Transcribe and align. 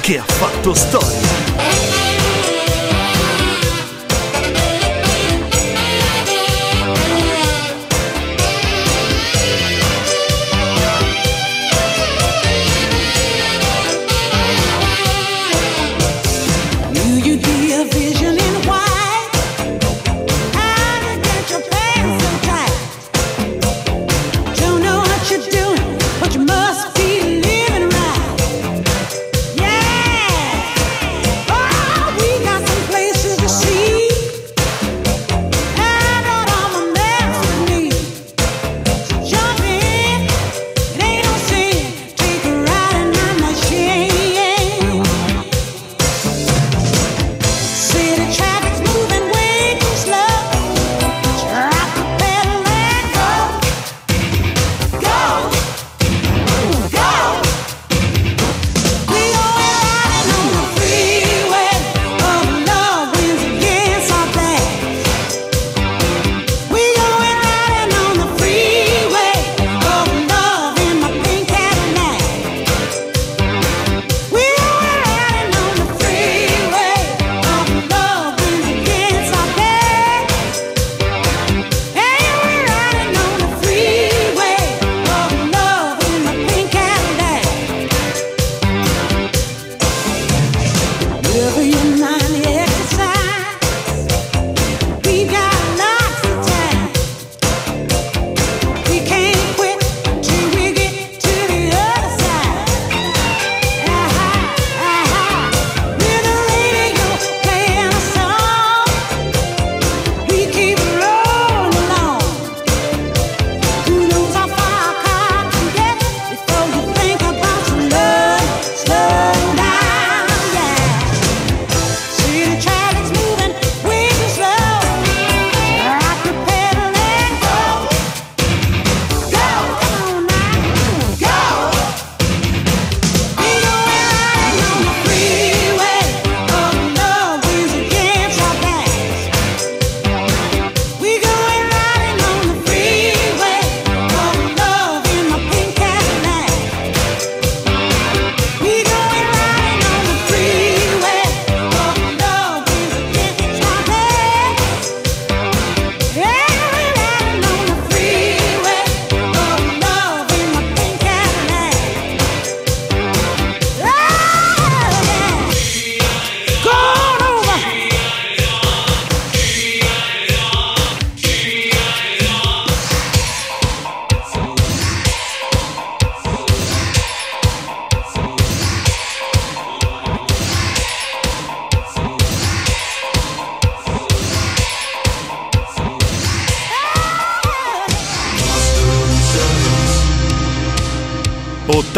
Che 0.00 0.18
ha 0.18 0.24
fatto 0.24 0.72
storia. 0.74 1.39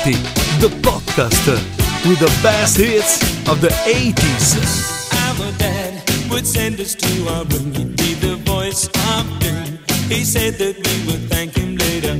Party, 0.00 0.12
the 0.60 0.68
podcast 0.80 1.46
with 2.08 2.18
the 2.20 2.32
best 2.42 2.78
hits 2.78 3.20
of 3.50 3.60
the 3.60 3.68
80s. 3.84 4.56
Our 5.12 5.52
dad 5.58 6.30
would 6.30 6.46
send 6.46 6.80
us 6.80 6.94
to 6.94 7.28
our 7.28 7.44
room, 7.44 7.74
he'd 7.74 7.96
be 7.96 8.14
the 8.14 8.36
voice 8.36 8.86
of 8.86 9.24
doom. 9.40 9.78
He 10.08 10.24
said 10.24 10.54
that 10.54 10.76
we 10.76 10.94
would 11.06 11.28
thank 11.28 11.54
him 11.54 11.76
later. 11.76 12.16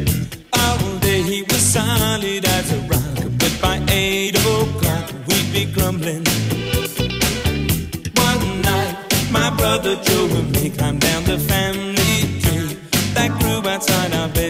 All 0.53 0.99
day 0.99 1.23
he 1.23 1.43
was 1.43 1.63
solid 1.63 2.45
as 2.45 2.71
a 2.71 2.81
rock, 2.81 3.33
but 3.39 3.59
by 3.63 3.83
eight 3.89 4.37
o'clock 4.37 5.11
we'd 5.27 5.51
be 5.51 5.65
grumbling. 5.73 6.25
One 8.29 8.61
night, 8.61 8.97
my 9.33 9.49
brother 9.57 9.97
Joe 10.03 10.29
and 10.39 10.53
me 10.53 10.69
climbed 10.69 11.01
down 11.01 11.25
the 11.25 11.39
family 11.39 12.41
tree 12.43 12.77
that 13.15 13.31
grew 13.41 13.67
outside 13.71 14.13
our 14.13 14.29
bedroom 14.29 14.50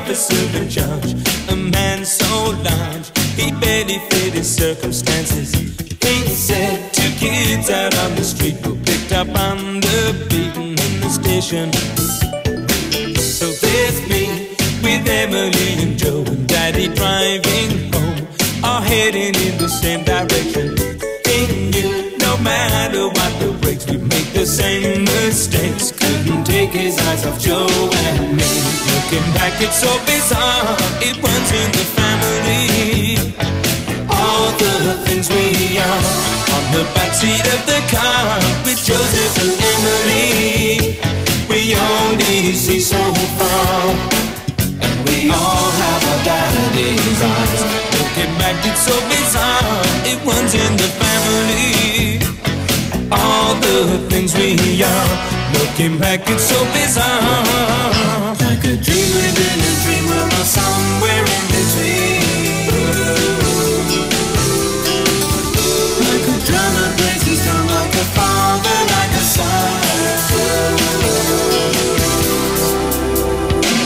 officer 0.00 0.58
in 0.58 0.68
charge, 0.68 1.12
a 1.50 1.56
man 1.56 2.04
so 2.04 2.50
large, 2.68 3.06
he 3.36 3.50
barely 3.60 3.98
fit 4.08 4.32
his 4.32 4.48
circumstances. 4.48 5.52
He 5.52 6.16
said 6.28 6.92
two 6.92 7.10
kids 7.18 7.68
out 7.70 7.94
on 8.04 8.14
the 8.14 8.24
street 8.24 8.56
were 8.66 8.76
picked 8.76 9.12
up 9.12 9.28
on 9.28 9.80
the 9.80 10.26
beaten 10.30 10.70
in 10.86 11.00
the 11.02 11.10
station. 11.10 11.72
So 13.18 13.46
there's 13.62 13.98
me 14.08 14.56
with 14.82 15.06
Emily 15.06 15.70
and 15.84 15.98
Joe 15.98 16.24
and 16.26 16.48
Daddy 16.48 16.88
driving 16.88 17.92
home, 17.92 18.26
all 18.64 18.80
heading 18.80 19.34
in 19.46 19.58
the 19.58 19.68
same 19.68 20.02
direction. 20.04 20.76
He 21.28 21.70
knew 21.72 22.16
no 22.18 22.36
matter 22.38 23.06
what 23.06 23.32
the 23.40 23.56
breaks, 23.60 23.86
we 23.86 23.98
make 23.98 24.32
the 24.32 24.46
same 24.46 25.04
mistakes. 25.04 25.92
Couldn't 25.92 26.44
take 26.44 26.70
his 26.70 26.98
eyes 26.98 27.26
off 27.26 27.38
Joe 27.38 27.68
and 27.92 28.36
me. 28.36 28.69
Looking 29.10 29.34
back, 29.34 29.60
it's 29.60 29.80
so 29.80 29.90
bizarre. 30.06 30.76
It 31.02 31.18
runs 31.18 31.50
in 31.50 31.68
the 31.74 31.82
family. 31.98 33.18
All 34.06 34.54
the 34.54 35.02
things 35.02 35.26
we 35.28 35.82
are 35.82 36.02
on 36.54 36.64
the 36.70 36.86
backseat 36.94 37.42
of 37.42 37.58
the 37.66 37.82
car 37.90 38.38
with 38.62 38.78
Joseph 38.78 39.34
and 39.42 39.50
Emily. 39.50 40.94
We 41.50 41.74
only 41.74 42.54
see 42.54 42.78
so 42.78 43.02
far, 43.34 43.98
and 44.78 44.98
we 45.02 45.28
all 45.34 45.70
have 45.82 46.02
our 46.06 46.22
daddy's 46.22 47.18
eyes. 47.18 47.62
Looking 47.98 48.32
back, 48.38 48.62
it's 48.62 48.86
so 48.86 48.94
bizarre. 49.10 49.82
It 50.06 50.22
runs 50.22 50.54
in 50.54 50.76
the 50.78 50.86
family. 51.02 52.22
All 53.10 53.58
the 53.58 54.06
things 54.08 54.36
we 54.38 54.84
are. 54.84 55.10
Looking 55.58 55.98
back, 55.98 56.30
it's 56.30 56.44
so 56.44 56.62
bizarre. 56.78 58.19
Dream 58.62 58.76
within 58.76 59.58
a 59.58 59.72
dream, 59.82 60.04
somewhere 60.44 61.24
in 61.36 61.44
between. 61.48 62.68
Like 66.04 66.26
a 66.28 66.36
like 67.68 67.94
a 67.94 68.06
father, 68.16 68.78
like 68.94 69.14
a 69.16 69.24
son. 69.34 69.80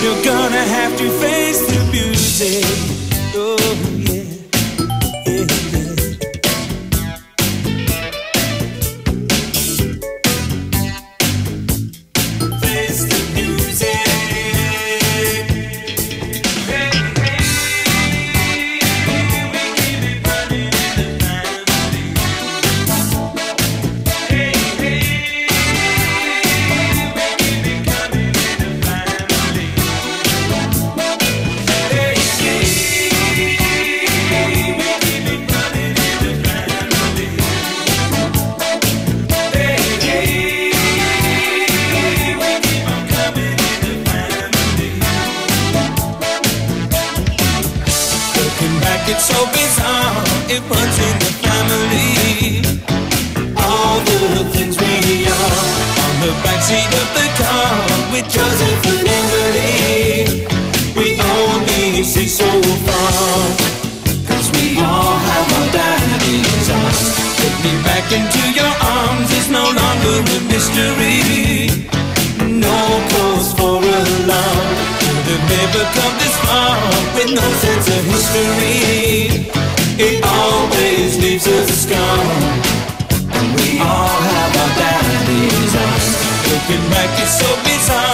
You're 0.03 0.23
gonna 0.25 0.65
have 0.77 0.97
to 0.99 1.11
face 1.21 1.34
sun. 87.87 88.14